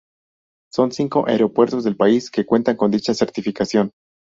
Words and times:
Son 0.73 0.89
cinco 0.91 1.27
aeropuertos 1.29 1.83
del 1.83 1.95
país 1.95 2.31
que 2.31 2.43
cuentan 2.47 2.75
con 2.75 2.89
dicha 2.89 3.13
certificación. 3.13 3.91